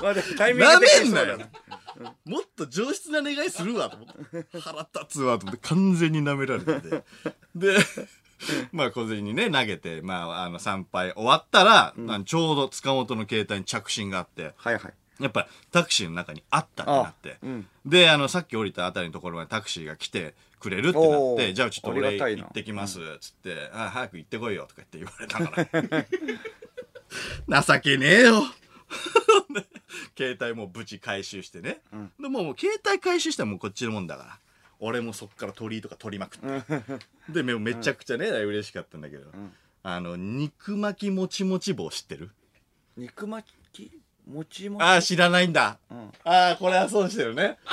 [0.00, 1.50] まあタイミンなグ的めんなよにそ
[2.00, 2.14] うだな。
[2.24, 4.08] もっと上質な願いするわと思っ
[4.44, 4.60] て。
[4.60, 5.68] 腹立つわと思って。
[5.68, 7.04] 完全に舐められてて。
[7.54, 7.76] で
[8.72, 14.94] まあ小銭にね投げて、まあ、あの参拝終わったら、あのちょうど塚本の携帯に着信があってはいはい。
[15.20, 17.68] やっぱりタクシーの中にあったってなって、あうん。
[17.84, 21.38] であのさっき降りたあたりのところまでタクシーが来てくれるってなっおー。
[21.38, 26.06] てじゃあちょっとあり俺がたいな行ってきますっつって、あ早く行ってこいよとか言って言われたか
[27.48, 27.62] ら。
[27.62, 28.44] 情けねえよ。
[29.54, 29.66] で
[30.16, 31.80] 携帯もう無事回収してね、
[32.20, 34.38] でもうもう携帯回収したらもうこっちのもんだから
[34.80, 36.46] 俺もそっから鳥居とか取りまくって。
[37.32, 39.30] でめめちゃくちゃね嬉しかったんだけど、
[39.82, 42.30] あの肉巻きもちもち棒知ってる？
[42.96, 43.90] 肉巻き
[44.26, 44.82] もちもち？
[44.82, 46.12] ああ知らないんだ、ん。
[46.24, 47.58] ああこれは損してるね。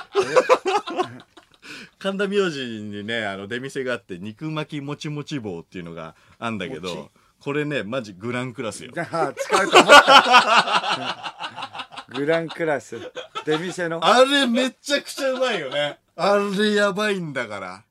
[1.99, 8.91] 神田明神にねあの出店があって肉巻きもちもち棒っていうのがあんだけどこれねマジグランクラスよ。
[8.93, 12.05] じ ゃあ使うと思った。
[12.15, 12.99] グランクラス。
[13.45, 14.03] 出店の？
[14.05, 17.83] あれめちゃくちゃうまいよねあれやばいんだから。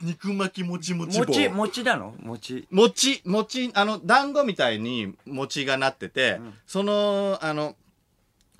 [0.00, 1.26] 肉巻きもちもち棒。
[1.26, 2.14] 餅、餅なの？
[2.20, 2.68] 餅。
[2.70, 7.74] 餅、餅、あの、団子みたいに餅がなってて、その、あの、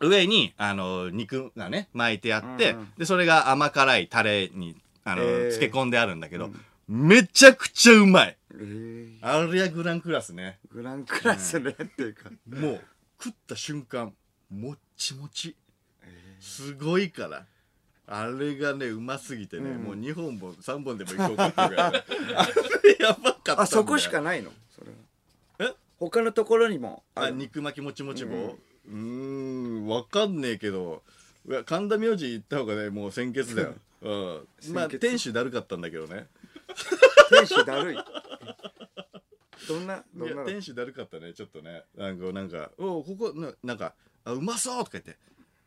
[0.00, 6.50] 上に、あの、肉がね、巻いてあって、うんうんで、それが甘辛いタレに、あの、へー漬け込んであるんだけど、
[6.88, 8.36] めちゃくちゃうまい。
[8.52, 10.58] えー、あれやグランクラスね。
[10.70, 12.30] グランクラスねっていうか。
[12.48, 12.84] もう、
[13.22, 14.12] 食った瞬間、
[14.50, 15.54] もっちもち。
[16.40, 17.46] すごいから。
[18.08, 19.82] あれがね、うますぎてね、うん。
[19.82, 22.04] もう2本も3本でもいこうかっていうぐらいね。
[22.36, 22.46] あ
[22.84, 23.60] れやばかったんだよ。
[23.62, 24.52] あ、そこしかないの？
[24.70, 24.90] それ
[25.66, 25.72] は。
[25.72, 25.74] え？
[25.98, 27.02] 他のところにも？
[27.14, 31.02] ある肉巻きもちもち棒うーんわかんねえけど。
[31.48, 34.98] いや神田明神行った方がねもう先決だよ、 うん、まあ先決。
[34.98, 36.26] 店主だるかったんだけどね。
[37.30, 37.96] 店主だるい。
[39.68, 40.44] どんな、どんなの？
[40.44, 41.84] 店主だるかったねちょっとね。
[41.96, 45.16] なんかなんか「おうここななんかあうまそう」とか言って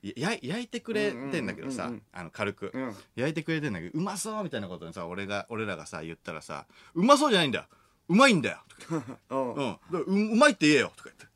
[0.01, 2.95] や焼いてくれてんだけどさ、うんうんうんうんあの軽く、うん。
[3.15, 7.65] 焼いてくれてんだけどうまそうみたいなことにさ俺が俺らがさ言ったらさ「うまそうじゃないんだよ。
[8.07, 9.55] うまいんだよ」と かうん。
[9.55, 11.29] 言って、うん、だからううまいって言えよ」とか言って。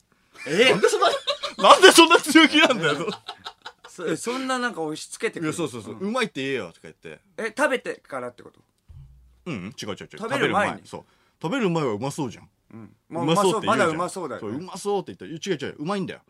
[0.65, 1.07] えなんでそんな
[1.69, 3.07] なんでそんな強気なんだよ。
[3.87, 5.49] そそんななんか押し付けてくる？
[5.49, 6.67] いやそうそうそう、うまいって言えよ。
[6.69, 7.19] とか言って。
[7.37, 8.59] え食べてからってこと？
[9.45, 9.75] うん。
[9.79, 10.07] 違う違う違う。
[10.17, 10.81] 食べる前に？
[10.85, 11.05] そう。
[11.41, 12.95] 食べる前はうまそうじゃん、うん。
[13.11, 13.85] うまそうって言うじゃん。
[13.85, 15.49] まだうまそうだよそううねまそうって言った。
[15.49, 15.75] ら違う違う。
[15.77, 16.21] うまいんだよ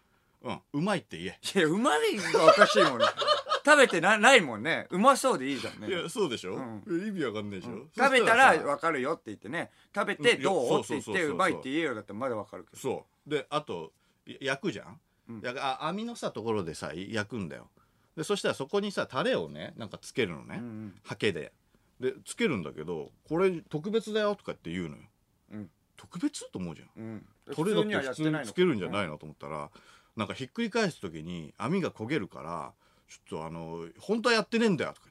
[0.43, 1.39] うんうまいって言え。
[1.55, 3.05] いやうまいがおかしいもんね。
[3.65, 4.87] 食べてなないもんね。
[4.89, 5.87] うまそうでいいじゃんね。
[5.87, 6.83] いやそうでしょ、ん。
[6.85, 9.71] 意味わかんないでしょ、食べたらそした分かるよって言ってね。
[9.95, 11.15] 食べてどうって言っそうそうそうそう。
[11.15, 12.77] てうまいって言えよだったらまだ分かるけど。
[12.77, 13.29] そう。
[13.29, 13.93] であと
[14.25, 15.41] や焼くじゃん、うん。
[15.41, 17.69] やあ網のさところでさ焼くんだよ。
[18.17, 20.99] でそしたらそこにさタレをねなんかつけるのね、うんうん。
[21.03, 21.53] ハケで。
[22.01, 25.03] でつけるんだけどこれ特別だよとかって言うのよ、
[25.51, 25.71] うん。
[25.95, 26.51] 特別？
[26.51, 26.89] と思うじゃん。
[26.97, 27.25] うん。
[27.55, 29.17] これだっては普通につけるんじゃないいの？
[29.17, 29.71] と思ったら
[30.15, 32.73] なんかひっくり返す時に網が焦げるから
[33.09, 35.07] ちょっとあの本当はやってねえんだよとか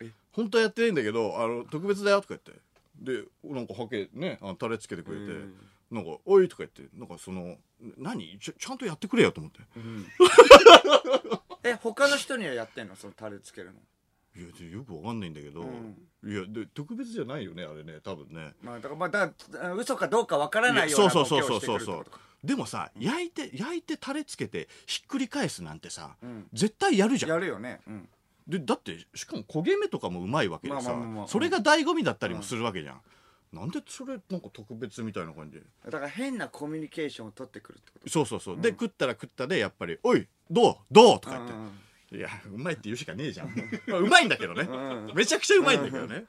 [0.00, 0.16] 言って。
[0.16, 2.52] え本当はやってねえんだけどあの特別だよとか言って。
[3.00, 5.54] でなんかはけねあのタレつけてくれて、うん。
[5.90, 6.96] なんか「おい」とか言って。
[6.96, 7.56] なんかその
[7.98, 8.38] 何？
[8.38, 9.60] ちゃんとやってくれよと思って。
[9.76, 10.06] うん。
[11.64, 12.96] え他の人にはやってんの？
[12.96, 13.80] そのタレつけるの。
[14.34, 15.96] いやでよくわかんないんだけど、うん。
[16.24, 18.00] いやで特別じゃないよねあれね。
[18.02, 18.54] 多分ね。
[18.62, 19.30] まあだからまあだ
[19.76, 22.06] 嘘かどうか分からないようなそうそうそうそうそう
[22.42, 26.46] でもさ焼いて焼いてタレつけてひっくり返すなんてさ、うん。
[26.52, 27.30] 絶対やるじゃん。
[27.30, 27.80] やるよね。
[27.86, 28.08] うん。
[28.48, 33.00] でだってしかも焦げ目とかもうまいわけでさ、まあまあまあまあそれが醍醐味だったりもするわけじゃん、
[33.52, 35.62] なんでそれなんか特別みたいな感じで。
[35.84, 38.10] だから変なコミュニケーションを取ってくるってこと？
[38.10, 40.76] そうそうそう、で食ったら食ったでやっぱり「おいどう？
[40.90, 41.70] どう?」とか言って、うん
[42.14, 43.54] いやうまいって言うしかねえじゃん。
[43.86, 45.12] まあうまいんだけどね、うん。
[45.14, 46.24] めちゃくちゃうまいんだけどね、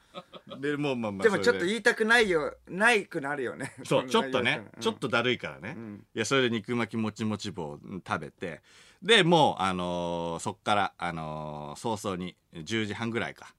[0.60, 3.74] でもうまあまあでもちょっと言いたくないよないくなるよね。
[3.84, 4.82] そうちょっとね、うん。
[4.82, 6.06] ちょっとだるいからね、ん。
[6.16, 8.62] いやそれで肉巻きもちもち棒うん食べて。
[9.02, 13.54] でもうあのーそっからあのー早々に10時半ぐらいか、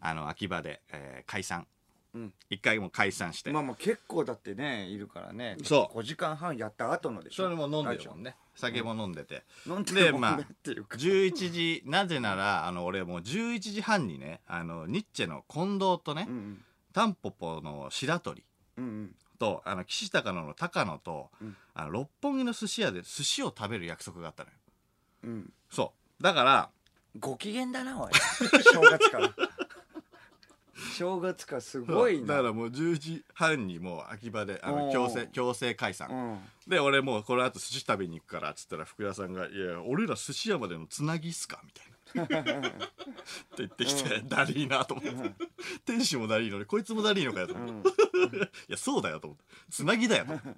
[0.00, 1.60] あの秋葉で、えー解散。
[1.60, 1.66] うん
[2.50, 5.56] 一回もう解散して、まあまあ結構だってねいるからね。
[5.62, 5.98] そう。
[5.98, 7.44] 5時間半やった後のでしょ。
[7.44, 8.36] それも飲んでるもんね。
[8.54, 9.84] 酒も飲んでて、飲ん。
[9.84, 10.96] ででまあるもんねっていうか。
[10.96, 18.42] 11時なぜならあの俺もう11時半にねあのニッチェの近藤とね、うんタンポポの白鳥
[18.78, 19.14] うんうん。
[19.38, 21.54] とあの岸高野の高野と、ん。
[21.74, 24.56] あの六本木の寿司屋で寿司を食べる約束があったのよ。
[25.24, 25.52] うん。
[25.70, 26.22] そう。
[26.22, 26.70] だから
[27.18, 28.12] ご機嫌だなおい。
[28.72, 29.34] 正月から
[30.96, 32.26] 正月からすごいな。
[32.26, 36.38] だからもう10時半にもう秋葉であの強制強制解散、うん。
[36.70, 41.92] で俺もうこの後寿司食べに行くからっつったら福田さんが「いや俺ら寿司屋までのつなぎっすか?」みたいな。
[42.16, 42.26] って
[43.58, 45.34] 言ってきて、だりーなと思って、
[45.84, 47.92] 店主もだりーのにこいつもだりーのかよと思って、い
[48.68, 49.44] やそうだよと思って。
[49.70, 50.54] つなぎだよと思っ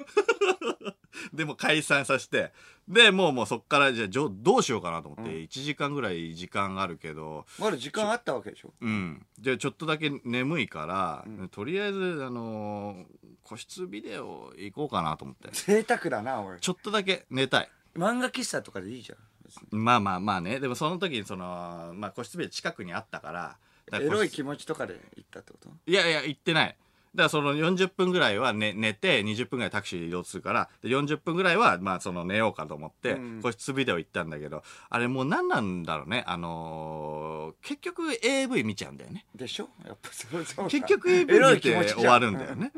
[0.77, 0.98] て
[1.33, 2.53] でも解散させて。
[2.89, 8.73] でもうもうそっからじゃあどうしようかなと思って、1時間ぐらい時間あるけどまだ時間あったわけでしょ？
[8.81, 15.49] うん、じゃあちょっとだけ眠いから、とりあえず、あのー個室ビデオ行こうかなと思って。
[15.53, 16.61] 贅沢だなおい。
[16.61, 17.71] ちょっとだけ寝たい。
[17.95, 19.63] 漫画喫茶とかでいいじゃん別に。
[19.73, 20.61] まあまあまあね。
[20.61, 23.59] でもその時にその、まあ、個室ビデオ近くにあったから
[23.91, 25.71] だからエロい気持ちとかで行ったってこと？
[25.87, 26.69] いやいや行ってない。
[26.69, 26.75] だ
[27.19, 33.41] からその40分ぐらいは寝寝て20分ぐらいタクシーで移動するからで40分ぐらいはまあその寝ようかと思って、うん。
[33.43, 36.25] 個室ビデオ行ったんだけどあれもう何なんだろうね。
[36.27, 39.27] あのー結局 AV 見ちゃうんだよね。
[39.35, 39.69] でしょ？
[39.87, 42.73] やっぱそうそう結局 AV 見て終わるんだよね。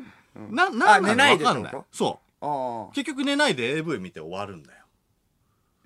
[0.50, 1.74] な、あなんなないでわかんない。
[1.92, 2.94] そう。
[2.94, 4.84] 結局寝ないで AV 見て終わるんだよ。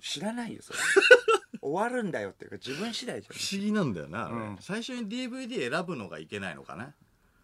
[0.01, 0.79] 知らないよそれ。
[1.61, 4.57] 終わるんだよっていうか自分次第じ不思議なんだよな、うん。
[4.59, 6.93] 最初に DVD 選ぶのがいけないのかな。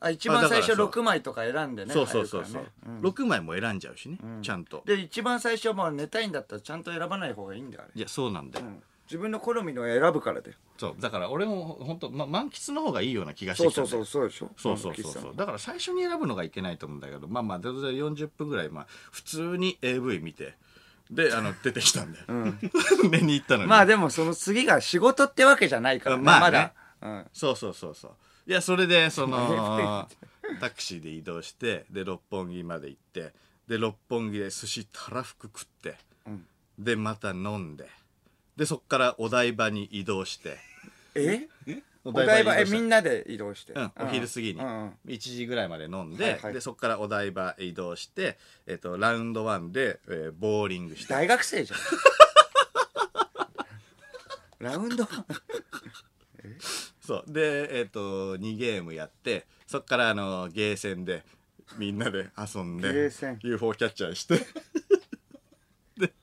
[0.02, 0.88] あ一番最初あだからそう。
[0.88, 2.54] 6枚とか選んでねそうそうそうそう。
[2.54, 3.00] 入るからね。
[3.02, 3.10] うん。
[3.10, 4.84] 6枚も選んじゃうしね、ちゃんと。
[4.86, 7.92] で一番最初もう寝たいんだったらちゃんと選ばない方がいいんだよあれ。
[7.96, 8.66] いや、そうなんだよ。
[8.66, 8.84] うん。
[9.06, 10.58] 自分の好みのを選ぶからだよ。
[10.78, 10.96] そう。
[11.00, 14.06] だから俺も本当ま満喫の方がいいような気がしてそうきたんだよ。
[14.06, 14.52] そうそうそうでしょ？
[14.58, 15.36] そうそうそうそう。
[15.36, 20.56] だから最初に選ぶのがいけないと思うんだけどまあまあ全然40分ぐらいまあ普通に AV 見て
[21.12, 22.26] であの 出てきたんだよ、
[23.12, 23.70] 寝に行ったのに。
[23.70, 26.42] まあでもその次が仕事ってわけじゃないからねまあね。
[26.42, 28.12] まだ、うん、そうそうそうそう
[28.48, 30.08] いやそれでその
[30.60, 33.34] タクシーで移動してで六本木まで行って
[33.68, 35.98] で六本木で寿司たらふく食って、
[36.30, 36.46] ん。
[36.78, 37.88] でまた飲んで
[38.58, 40.58] でそっからお台場に移動して。
[41.16, 41.48] え？
[42.04, 44.60] おお台場えみんなで移動して、うん、お昼過ぎに。
[44.60, 44.68] うん。
[44.68, 46.54] うん1時ぐらいまで飲んで,、はいはい。
[46.54, 51.14] でそこからお台場移動して、えっとラウンドワンで、えーボーリングして。
[51.14, 51.80] 大学生じゃん。
[54.66, 55.08] ラウンド
[57.02, 57.32] そう。
[57.32, 61.24] でえっ、と2ゲームやってそっからあのゲーセンで
[61.78, 63.40] みんなで遊んでゲーセン。
[63.42, 64.40] UFO キャッチャーして。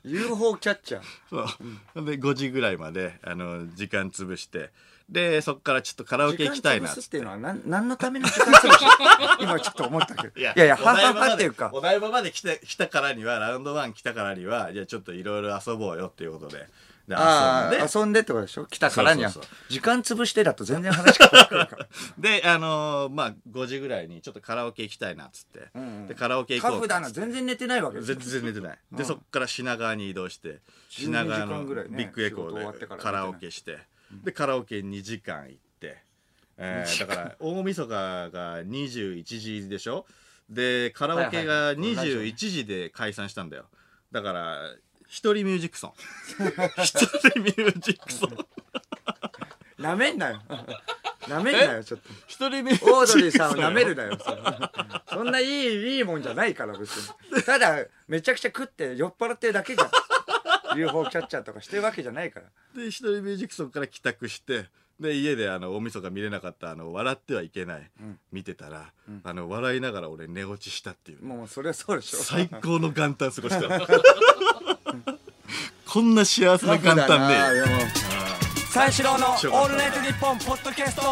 [0.04, 1.02] UFO キャッチャー？
[1.30, 4.70] そう、で5時ぐらいまであの時間潰して。
[5.08, 8.84] でそっからちょっとカラオケ行きたいな時間潰すっていうのは何何のための時間潰し
[9.40, 10.38] 今ちょっと思ったけど。
[10.38, 11.70] いやいやお台場まではははっていうか。
[11.72, 16.66] お台場まで来て来たからにはラウンドワン来たからにはじゃあちょっといろいろ遊ぼうよっていうことで
[17.08, 18.66] であ遊んであ遊んでってことでしょ？
[18.66, 19.32] 来たからには。
[19.68, 21.88] 時間潰してだと全然話変わるから。
[22.18, 26.06] であのーまあ5時ぐらいにちょっとカラオケ行きたいなっつって、んうん。
[26.06, 28.78] でカラオケ行こうタフだな全然寝てないわけ全然寝てない。
[28.92, 33.78] で、そっから品川に移動して品川12時間のビッグエコーでカラオケして。
[34.24, 35.98] でカラオケ2時間行って、
[36.58, 40.06] えーだから大晦日が21時でしょ？
[40.50, 42.32] でカラオケがはいはいはい。
[42.32, 43.66] 21時で解散したんだよ。
[44.12, 44.74] だから
[45.08, 45.92] 一人ミュージックソン。
[46.82, 48.36] 一人ミュージックソン。
[49.82, 50.42] なめんなよ。
[51.28, 52.08] なめんなよちょっと。
[52.26, 52.98] 一人ミュージックソン。
[52.98, 54.18] オードリーさんをなめるなよ。
[54.18, 54.42] それ
[55.10, 56.96] そんないいいいもんじゃないから別
[57.32, 57.42] に。
[57.42, 60.78] ただめちゃくちゃ食って酔っ払ってるだけじゃん。
[60.78, 62.46] UFO キャッチャーとかしてるわけじゃないから。
[62.80, 64.66] で一人ミュージックソンから帰宅して
[65.00, 67.90] で家であの大晦日見れなかったあの「笑ってはいけない」
[68.32, 68.92] 見てたら、
[69.24, 71.24] あの笑いながら俺寝落ちしたっていう。
[71.24, 72.18] もうそれはそうでしょ。
[72.18, 73.68] 最高の元旦過ごした
[75.90, 77.78] こんな幸せな元旦ねえよでも。
[78.70, 81.02] 三四郎の「オールナイトニッポン」ポッドキャスト。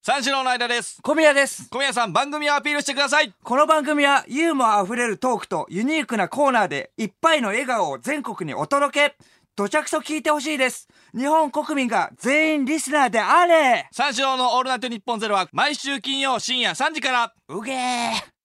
[0.00, 1.02] 三四郎の間です。
[1.02, 1.68] 小宮です。
[1.68, 3.34] 小宮さん番組をアピールしてください。
[3.42, 9.16] この番組はユーモアあふれるトークとユニークなコーナーでいっぱいの笑顔を全国にお届け。
[9.56, 10.86] どちゃくそ聞いてほしいです。
[11.12, 13.88] 日本国民が全員リスナーであれ。
[13.90, 17.34] 三四郎のオールナイトニッポンゼロは毎週金曜深夜3時から。
[17.48, 18.39] うげー